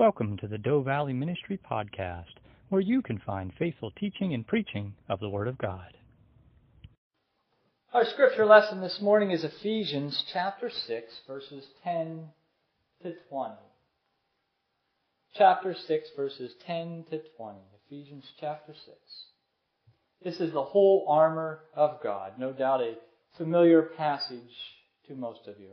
[0.00, 2.38] Welcome to the Doe Valley Ministry Podcast,
[2.70, 5.92] where you can find faithful teaching and preaching of the Word of God.
[7.92, 12.28] Our scripture lesson this morning is Ephesians chapter 6, verses 10
[13.02, 13.54] to 20.
[15.36, 17.58] Chapter 6, verses 10 to 20.
[17.84, 18.96] Ephesians chapter 6.
[20.24, 22.38] This is the whole armor of God.
[22.38, 22.94] No doubt a
[23.36, 24.56] familiar passage
[25.08, 25.72] to most of you.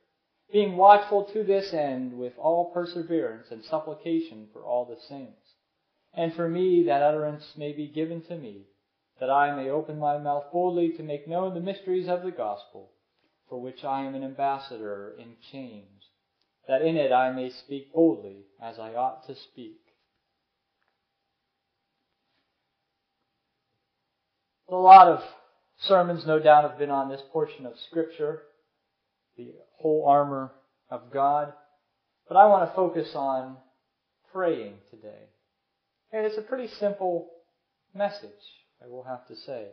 [0.51, 5.55] being watchful to this end with all perseverance and supplication for all the saints.
[6.13, 8.65] And for me, that utterance may be given to me,
[9.19, 12.91] that I may open my mouth boldly to make known the mysteries of the gospel,
[13.47, 16.09] for which I am an ambassador in chains,
[16.67, 19.77] that in it I may speak boldly as I ought to speak.
[24.67, 25.21] A lot of
[25.79, 28.43] sermons, no doubt, have been on this portion of Scripture
[29.37, 30.51] the whole armor
[30.89, 31.53] of God.
[32.27, 33.57] But I want to focus on
[34.31, 35.29] praying today.
[36.13, 37.29] And it's a pretty simple
[37.93, 38.29] message,
[38.83, 39.67] I will have to say.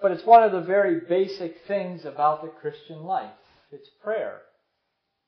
[0.00, 3.30] But it's one of the very basic things about the Christian life.
[3.72, 4.40] It's prayer.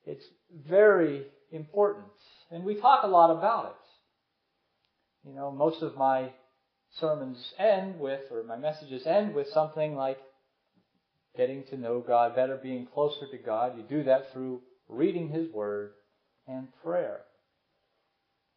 [0.04, 0.24] It's
[0.66, 2.06] very important.
[2.50, 5.28] And we talk a lot about it.
[5.28, 6.30] You know, most of my
[6.98, 10.18] sermons end with, or my messages end with something like,
[11.36, 13.76] getting to know God better, being closer to God.
[13.76, 15.92] You do that through reading His Word
[16.46, 17.20] and prayer.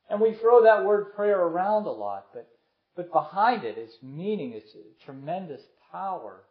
[0.10, 2.48] And we throw that word prayer around a lot, but,
[2.96, 4.72] but behind it, its meaning, its
[5.06, 5.62] tremendous
[5.92, 6.44] power.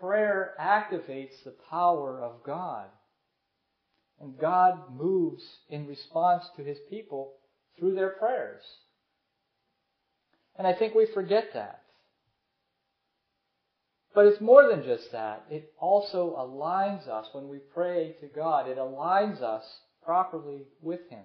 [0.00, 2.86] Prayer activates the power of God.
[4.20, 7.34] And God moves in response to His people
[7.78, 8.62] through their prayers.
[10.56, 11.81] And I think we forget that.
[14.14, 15.44] But it's more than just that.
[15.50, 18.68] It also aligns us when we pray to God.
[18.68, 19.64] It aligns us
[20.04, 21.24] properly with Him.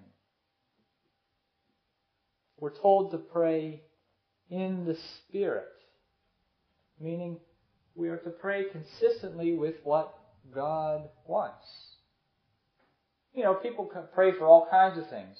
[2.58, 3.82] We're told to pray
[4.50, 5.68] in the Spirit,
[6.98, 7.38] meaning
[7.94, 10.14] we are to pray consistently with what
[10.54, 11.66] God wants.
[13.34, 15.36] You know, people pray for all kinds of things.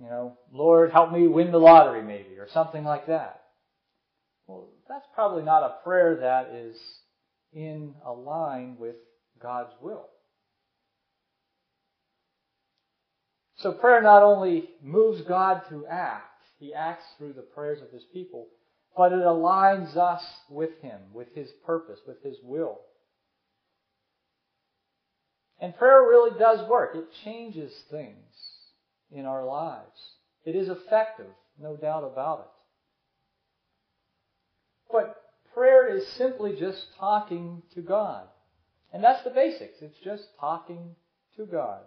[0.00, 3.42] You know, Lord, help me win the lottery, maybe, or something like that.
[4.46, 6.76] Well, that's probably not a prayer that is
[7.52, 8.96] in a line with
[9.40, 10.06] God's will.
[13.56, 18.04] So prayer not only moves God to act, He acts through the prayers of His
[18.12, 18.46] people,
[18.96, 22.78] but it aligns us with Him, with His purpose, with His will.
[25.60, 26.94] And prayer really does work.
[26.94, 28.14] It changes things
[29.10, 29.98] in our lives.
[30.44, 31.26] It is effective,
[31.60, 32.57] no doubt about it.
[34.90, 35.16] But
[35.54, 38.26] prayer is simply just talking to God.
[38.92, 39.78] And that's the basics.
[39.80, 40.94] It's just talking
[41.36, 41.80] to God.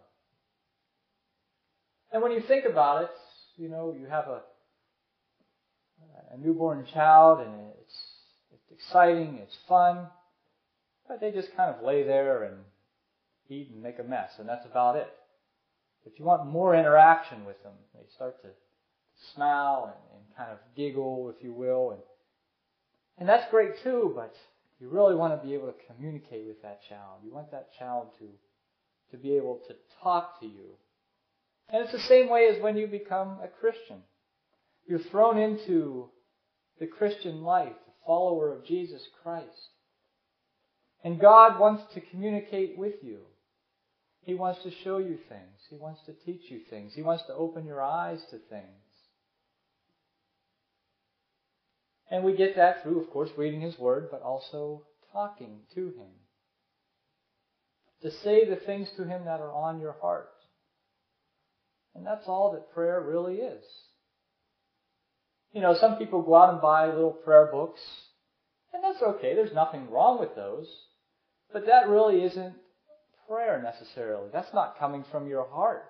[2.12, 3.12] And when you think about it,
[3.58, 4.42] you know, you have a,
[6.34, 7.96] a newborn child and it's,
[8.54, 10.08] it's exciting, it's fun,
[11.08, 12.58] but they just kind of lay there and
[13.50, 15.08] eat and make a mess, and that's about it.
[16.04, 17.74] But you want more interaction with them.
[17.94, 18.50] They start to
[19.36, 22.00] smile and, and kind of giggle, if you will, and
[23.22, 24.34] and that's great too, but
[24.80, 27.20] you really want to be able to communicate with that child.
[27.24, 28.26] You want that child to,
[29.12, 30.72] to be able to talk to you.
[31.70, 33.98] And it's the same way as when you become a Christian.
[34.88, 36.10] You're thrown into
[36.80, 39.70] the Christian life, a follower of Jesus Christ.
[41.04, 43.20] And God wants to communicate with you.
[44.22, 45.60] He wants to show you things.
[45.70, 46.94] He wants to teach you things.
[46.96, 48.66] He wants to open your eyes to things.
[52.12, 56.12] And we get that through, of course, reading His Word, but also talking to Him.
[58.02, 60.30] to say the things to Him that are on your heart.
[61.96, 63.64] And that's all that prayer really is.
[65.54, 67.82] You know, some people go out and buy little prayer books,
[68.74, 69.36] and that's okay.
[69.36, 70.68] There's nothing wrong with those.
[71.54, 72.56] But that really isn't
[73.28, 74.30] prayer necessarily.
[74.32, 75.84] That's not coming from your heart.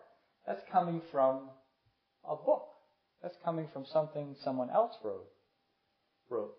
[0.47, 1.50] That's coming from
[2.27, 2.68] a book.
[3.21, 5.27] That's coming from something someone else wrote.
[6.31, 6.56] Wrote.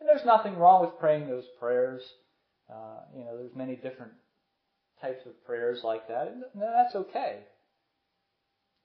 [0.00, 2.02] And there's nothing wrong with praying those prayers.
[2.70, 4.12] Uh, you know, there's many different
[5.00, 7.40] types of prayers like that, and that's okay.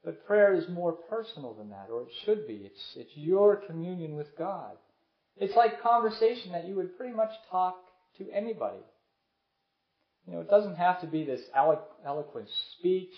[0.04, 2.62] But prayer is more personal than that, or it should be.
[2.66, 4.78] It's, it's your communion with God.
[5.38, 7.76] It's like conversation that you would pretty much talk
[8.18, 8.84] to anybody.
[10.28, 12.48] You know, it doesn't have to be this elo- eloquent
[12.78, 13.14] speech.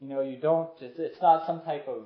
[0.00, 2.04] You know, you don't, it's not some type of,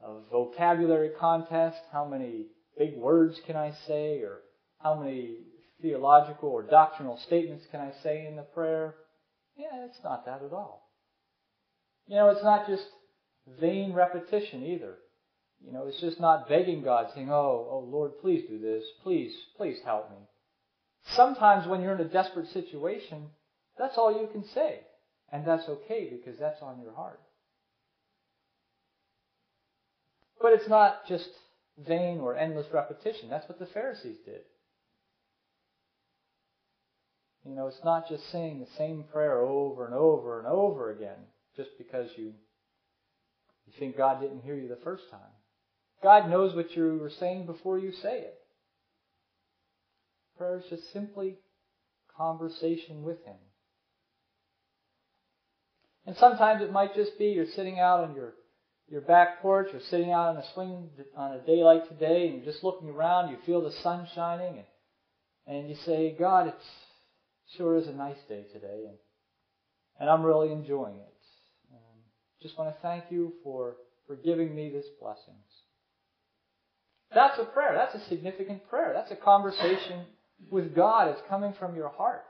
[0.00, 1.78] of vocabulary contest.
[1.92, 2.46] How many
[2.78, 4.20] big words can I say?
[4.20, 4.40] Or
[4.78, 5.36] how many
[5.80, 8.94] theological or doctrinal statements can I say in the prayer?
[9.56, 10.90] Yeah, it's not that at all.
[12.06, 12.84] You know, it's not just
[13.60, 14.96] vain repetition either.
[15.64, 18.84] You know, it's just not begging God, saying, Oh, oh Lord, please do this.
[19.02, 20.18] Please, please help me.
[21.14, 23.28] Sometimes when you're in a desperate situation,
[23.78, 24.80] that's all you can say.
[25.32, 27.20] And that's okay because that's on your heart.
[30.40, 31.28] But it's not just
[31.78, 33.28] vain or endless repetition.
[33.28, 34.42] That's what the Pharisees did.
[37.44, 41.18] You know, it's not just saying the same prayer over and over and over again
[41.56, 42.32] just because you,
[43.66, 45.20] you think God didn't hear you the first time.
[46.02, 48.38] God knows what you were saying before you say it.
[50.36, 51.36] Prayer is just simply
[52.16, 53.36] conversation with Him.
[56.06, 58.34] And sometimes it might just be you're sitting out on your
[58.88, 62.36] your back porch or sitting out on a swing on a day like today and
[62.36, 64.62] you're just looking around, you feel the sun shining
[65.46, 66.54] and, and you say, God, it
[67.56, 68.96] sure is a nice day today and,
[69.98, 71.14] and I'm really enjoying it.
[71.70, 72.02] And
[72.42, 75.36] just want to thank you for, for giving me this blessings.
[77.12, 77.74] That's a prayer.
[77.74, 78.92] That's a significant prayer.
[78.94, 80.04] That's a conversation
[80.50, 81.08] with God.
[81.08, 82.24] It's coming from your heart.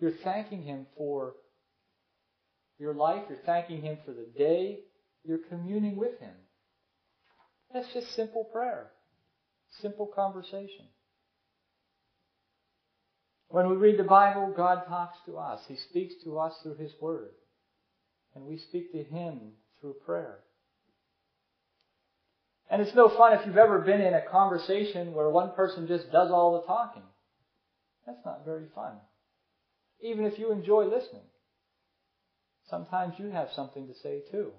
[0.00, 1.34] You're thanking Him for
[2.78, 3.22] your life.
[3.28, 4.80] You're thanking Him for the day.
[5.26, 6.34] You're communing with Him.
[7.72, 8.90] That's just simple prayer,
[9.82, 10.86] simple conversation.
[13.48, 15.60] When we read the Bible, God talks to us.
[15.68, 17.30] He speaks to us through His Word.
[18.34, 20.38] And we speak to Him through prayer.
[22.68, 26.10] And it's no fun if you've ever been in a conversation where one person just
[26.10, 27.04] does all the talking.
[28.06, 28.96] That's not very fun.
[30.00, 31.22] Even if you enjoy listening.
[32.68, 34.52] Sometimes you have something to say too.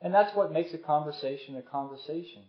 [0.00, 2.42] And that's what makes a conversation a conversation.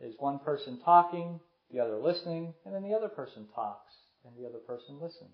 [0.00, 1.38] Is one person talking,
[1.70, 3.92] the other listening, and then the other person talks,
[4.24, 5.30] and the other person listens.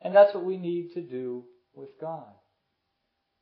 [0.00, 2.32] And that's what we need to do with God.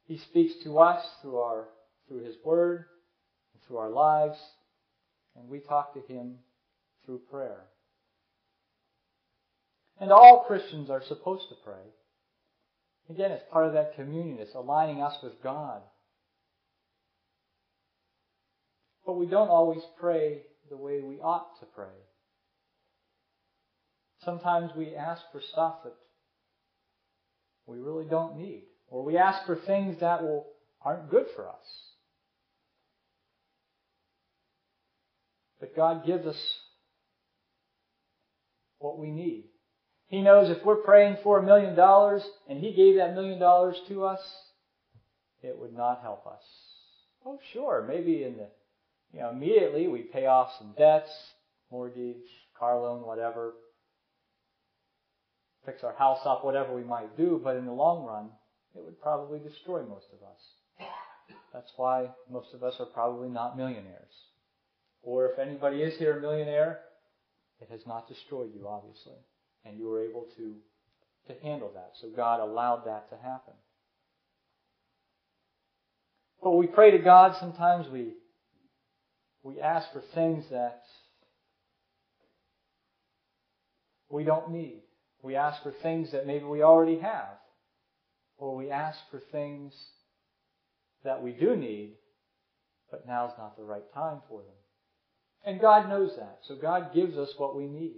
[0.04, 1.68] He speaks to us through our
[2.08, 2.86] through His Word,
[3.54, 4.36] and through our lives,
[5.36, 6.38] and we talk to Him
[7.06, 7.66] through prayer.
[10.00, 11.94] And all Christians are supposed to pray.
[13.08, 14.38] Again, it's part of that communion.
[14.40, 15.82] It's aligning us with God.
[19.10, 21.98] But we don't always pray the way we ought to pray.
[24.24, 25.94] Sometimes we ask for stuff that
[27.66, 28.66] we really don't need.
[28.86, 30.46] Or we ask for things that will,
[30.80, 31.56] aren't good for us.
[35.58, 36.58] But God gives us
[38.78, 39.46] what we need.
[40.06, 43.74] He knows if we're praying for a million dollars and He gave that million dollars
[43.88, 44.20] to us,
[45.42, 46.44] it would not help us.
[47.26, 48.46] Oh, sure, maybe in the,
[49.12, 51.10] you know, immediately we pay off some debts,
[51.70, 52.16] mortgage,
[52.58, 53.54] car loan, whatever,
[55.64, 58.30] fix our house up, whatever we might do, but in the long run,
[58.74, 60.88] it would probably destroy most of us.
[61.52, 64.14] That's why most of us are probably not millionaires.
[65.02, 66.80] Or if anybody is here a millionaire,
[67.60, 69.16] it has not destroyed you, obviously
[69.64, 70.54] and you were able to,
[71.28, 71.92] to handle that.
[72.00, 73.54] So God allowed that to happen.
[76.42, 78.14] But we pray to God, sometimes we,
[79.42, 80.82] we ask for things that
[84.08, 84.82] we don't need.
[85.22, 87.38] We ask for things that maybe we already have.
[88.36, 89.72] Or we ask for things
[91.04, 91.94] that we do need,
[92.90, 94.54] but now's not the right time for them.
[95.44, 96.40] And God knows that.
[96.46, 97.96] So God gives us what we need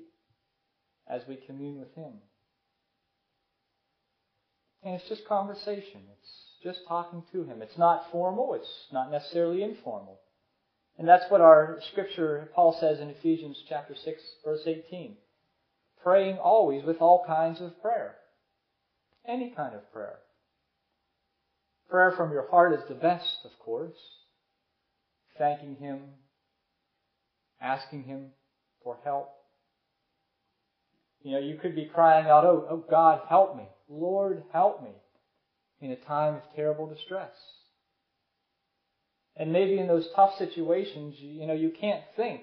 [1.09, 2.13] as we commune with Him.
[4.85, 6.03] And it's just conversation.
[6.19, 6.33] It's
[6.63, 7.63] just talking to Him.
[7.63, 8.55] It's not formal.
[8.55, 10.21] It's not necessarily informal.
[10.99, 15.17] And that's what our scripture, Paul says in Ephesians chapter 6, verse 18.
[16.03, 18.17] Praying always with all kinds of prayer.
[19.27, 20.19] any kind of prayer.
[21.89, 23.97] Prayer from your heart is the best, of course.
[25.39, 26.01] Thanking Him,
[27.61, 28.31] asking Him
[28.83, 29.31] for help.
[31.23, 33.65] You know, you could be crying out, oh, oh God, help me.
[33.89, 34.91] Lord, help me
[35.81, 37.31] in a time of terrible distress.
[39.43, 42.43] And maybe in those tough situations, you, know, you can't think.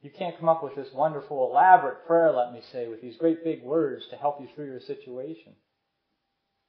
[0.00, 3.44] You can't come up with this wonderful, elaborate prayer, let me say, with these great
[3.44, 5.52] big words to help you through your situation.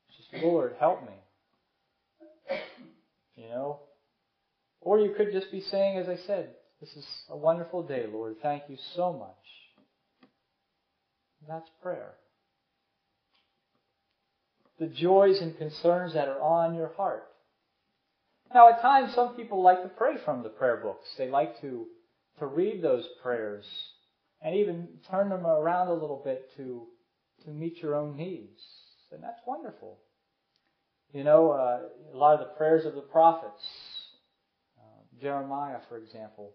[0.07, 2.57] It's just, Lord, help me.
[3.35, 3.79] You know?
[4.79, 6.49] Or you could just be saying, as I said,
[6.79, 8.35] this is a wonderful day, Lord.
[8.43, 10.29] Thank you so much.
[11.47, 12.11] That's prayer.
[14.79, 17.23] The joys and concerns that are on your heart.
[18.53, 21.07] Now, at times, some people like to pray from the prayer books.
[21.17, 21.85] They like to,
[22.39, 23.65] to read those prayers
[24.41, 26.83] and even turn them around a little bit to,
[27.45, 28.61] to meet your own needs.
[29.11, 29.97] And that's wonderful.
[31.13, 31.81] You know, uh,
[32.13, 33.61] a lot of the prayers of the prophets,
[34.79, 36.51] uh, Jeremiah, for example,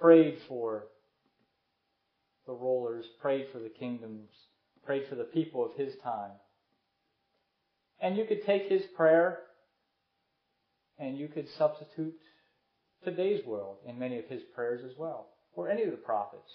[0.00, 0.84] prayed for
[2.46, 4.30] the rulers, prayed for the kingdoms,
[4.86, 6.30] prayed for the people of his time.
[8.00, 9.40] And you could take his prayer
[10.98, 12.14] and you could substitute
[13.04, 16.50] today's world in many of his prayers as well, or any of the prophets,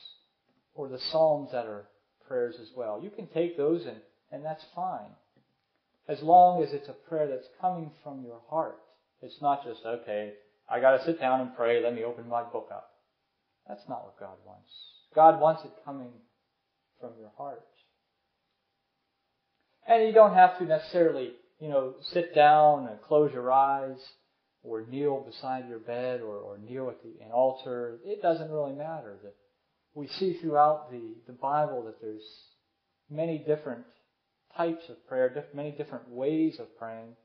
[0.76, 1.88] or the Psalms that are
[2.28, 3.00] prayers as well.
[3.02, 3.98] You can take those and,
[4.32, 5.12] and that's fine.
[6.08, 8.78] As long as it's a prayer that's coming from your heart.
[9.22, 10.34] It's not just, okay,
[10.70, 12.90] I gotta sit down and pray, let me open my book up.
[13.68, 14.70] That's not what God wants.
[15.16, 16.12] God wants it coming
[17.00, 17.64] from your heart.
[19.88, 23.98] And you don't have to necessarily, you know, sit down and close your eyes
[24.64, 28.00] or kneel beside your bed or, or kneel at the, an altar.
[28.06, 29.18] It doesn't really matter.
[29.22, 29.36] That
[29.94, 32.24] we see throughout the, the Bible that there's
[33.10, 33.84] many different
[34.56, 37.16] types of prayer, many different ways of praying.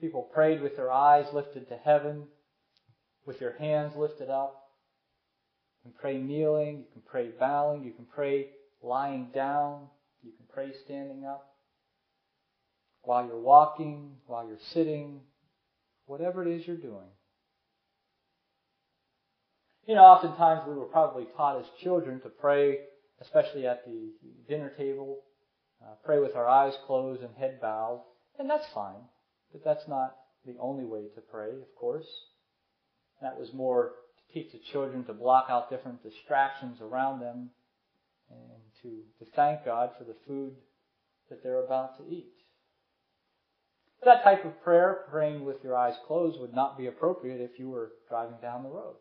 [0.00, 2.24] People prayed with their eyes lifted to heaven,
[3.24, 4.62] with your hands lifted up.
[5.84, 8.48] You can pray kneeling, you can pray bowing, you can pray
[8.82, 9.86] lying down,
[10.22, 11.48] you can pray standing up.
[13.02, 15.20] While you're walking, while you're sitting,
[16.06, 17.10] whatever it is you're doing.
[19.86, 22.78] You know, oftentimes we were probably taught as children to pray,
[23.20, 24.10] especially at the
[24.48, 25.18] dinner table,
[25.82, 28.02] uh, pray with our eyes closed and head bowed,
[28.38, 29.02] and that's fine.
[29.52, 32.08] But that's not the only way to pray, of course.
[33.22, 37.50] That was more to teach the children to block out different distractions around them
[38.30, 40.54] and to, to thank God for the food
[41.30, 42.35] that they're about to eat.
[44.06, 47.68] That type of prayer, praying with your eyes closed, would not be appropriate if you
[47.68, 48.94] were driving down the road.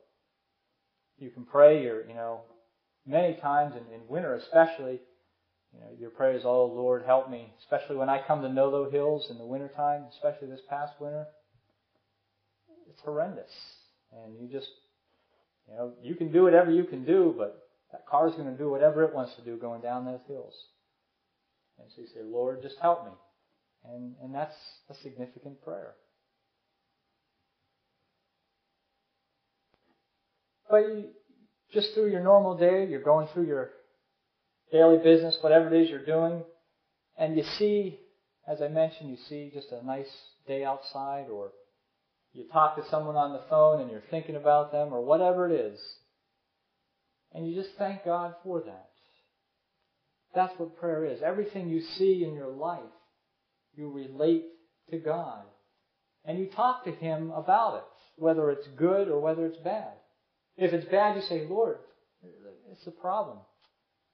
[1.19, 2.41] You can pray your, you know,
[3.05, 5.00] many times in, in winter especially,
[5.71, 8.89] you know, your prayer is, oh Lord, help me, especially when I come to Nolo
[8.89, 11.27] Hills in the wintertime, especially this past winter.
[12.89, 13.51] It's horrendous.
[14.12, 14.71] And you just,
[15.69, 18.71] you know, you can do whatever you can do, but that car's going to do
[18.71, 20.55] whatever it wants to do going down those hills.
[21.77, 23.12] And so you say, Lord, just help me.
[23.93, 24.55] And, and that's
[24.89, 25.93] a significant prayer.
[30.69, 31.05] But you,
[31.73, 33.69] just through your normal day, you're going through your
[34.71, 36.43] daily business, whatever it is you're doing,
[37.17, 37.99] and you see,
[38.47, 40.09] as I mentioned, you see just a nice
[40.47, 41.51] day outside, or
[42.33, 45.53] you talk to someone on the phone and you're thinking about them, or whatever it
[45.53, 45.79] is,
[47.33, 48.89] and you just thank God for that.
[50.33, 51.21] That's what prayer is.
[51.21, 52.79] Everything you see in your life
[53.75, 54.46] you relate
[54.91, 55.44] to God.
[56.25, 57.84] And you talk to Him about it,
[58.17, 59.94] whether it's good or whether it's bad.
[60.58, 61.77] If it's bad, you say, Lord,
[62.72, 63.38] it's a problem.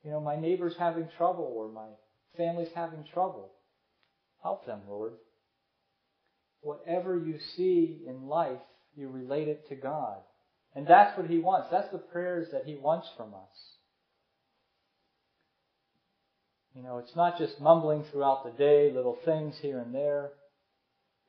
[0.04, 1.88] You know, my neighbor's having trouble or my
[2.36, 3.52] family's having trouble.
[4.42, 5.14] Help them, Lord.
[6.62, 8.60] Whatever you see in life,
[8.96, 10.18] you relate it to God.
[10.76, 11.68] And that's what He wants.
[11.72, 13.76] That's the prayers that He wants from us.
[16.76, 20.32] You know, it's not just mumbling throughout the day, little things here and there.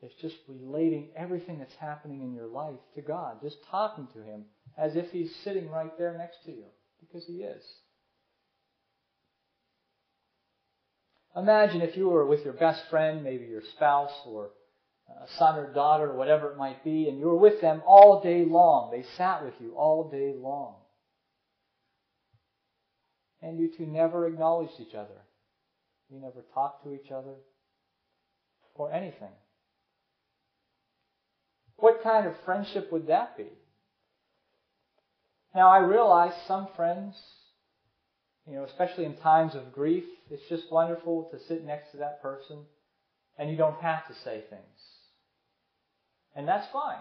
[0.00, 4.44] It's just relating everything that's happening in your life to God, just talking to Him
[4.76, 6.64] as if He's sitting right there next to you,
[7.00, 7.62] because He is.
[11.36, 14.50] Imagine if you were with your best friend, maybe your spouse or
[15.08, 18.22] a son or daughter, or whatever it might be, and you were with them all
[18.22, 18.90] day long.
[18.90, 20.76] They sat with you all day long.
[23.40, 25.22] And you two never acknowledged each other.
[26.12, 27.34] We never talked to each other
[28.74, 29.32] or anything.
[31.76, 33.46] What kind of friendship would that be?
[35.54, 37.14] Now I realize some friends,
[38.46, 42.22] you know, especially in times of grief, it's just wonderful to sit next to that
[42.22, 42.58] person
[43.38, 44.80] and you don't have to say things.
[46.36, 47.00] And that's fine.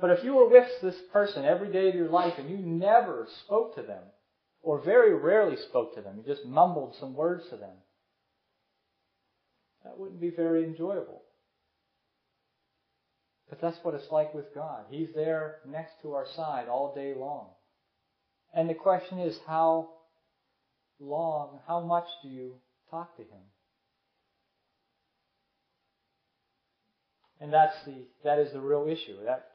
[0.00, 3.28] But if you were with this person every day of your life and you never
[3.44, 4.02] spoke to them,
[4.62, 7.76] or very rarely spoke to them, you just mumbled some words to them,
[9.88, 11.22] that wouldn't be very enjoyable.
[13.48, 14.84] But that's what it's like with God.
[14.90, 17.46] He's there next to our side all day long.
[18.54, 19.88] And the question is, how
[21.00, 22.56] long, how much do you
[22.90, 23.40] talk to Him?
[27.40, 29.16] And that's the, that is the real issue.
[29.24, 29.46] That,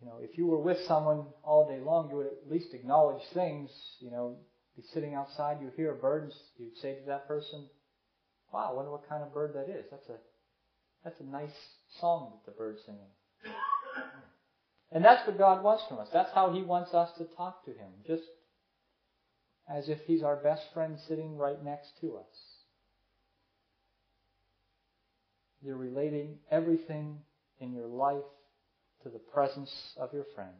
[0.00, 3.22] you know, if you were with someone all day long, you would at least acknowledge
[3.34, 4.36] things, you know,
[4.76, 7.66] be sitting outside, you hear birds, you'd say to that person,
[8.52, 9.84] wow, I wonder what kind of bird that is.
[9.90, 10.16] That's a,
[11.04, 11.56] that's a nice
[12.00, 13.00] song that the bird's singing.
[14.90, 16.08] And that's what God wants from us.
[16.12, 17.90] That's how He wants us to talk to Him.
[18.06, 18.22] Just
[19.68, 22.26] as if He's our best friend sitting right next to us.
[25.60, 27.18] You're relating everything
[27.60, 28.22] in your life
[29.02, 30.54] to the presence of your friend.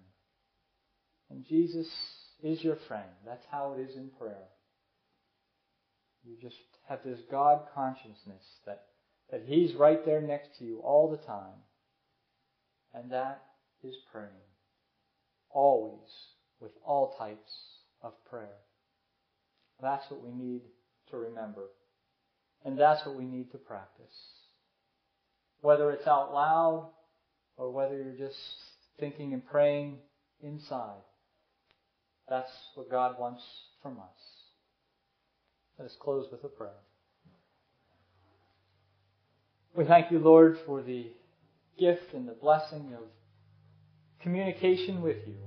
[1.30, 1.88] And Jesus
[2.42, 3.08] is your friend.
[3.24, 4.48] That's how it is in prayer.
[6.28, 8.82] You just have this God consciousness that,
[9.30, 11.62] that He's right there next to you all the time.
[12.92, 13.42] And that
[13.82, 14.28] is praying.
[15.50, 16.08] Always
[16.60, 17.50] with all types
[18.02, 18.58] of prayer.
[19.80, 20.62] That's what we need
[21.10, 21.64] to remember.
[22.64, 24.04] And that's what we need to practice.
[25.62, 26.90] Whether it's out loud
[27.56, 28.38] or whether you're just
[29.00, 29.98] thinking and praying
[30.42, 31.02] inside.
[32.28, 33.42] That's what God wants
[33.82, 34.37] from us.
[35.78, 36.72] Let us close with a prayer.
[39.76, 41.06] We thank you, Lord, for the
[41.78, 43.04] gift and the blessing of
[44.20, 45.38] communication with you.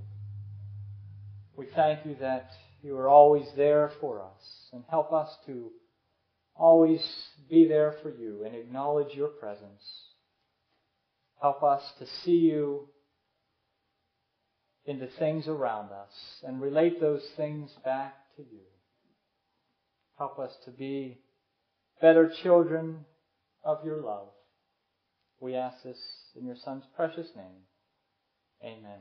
[1.57, 2.49] We thank you that
[2.81, 5.71] you are always there for us and help us to
[6.55, 7.01] always
[7.49, 9.83] be there for you and acknowledge your presence.
[11.41, 12.87] Help us to see you
[14.85, 16.13] in the things around us
[16.43, 18.70] and relate those things back to you.
[20.21, 21.17] Help us to be
[21.99, 23.05] better children
[23.63, 24.27] of your love.
[25.39, 25.97] We ask this
[26.39, 27.63] in your Son's precious name.
[28.63, 28.99] Amen.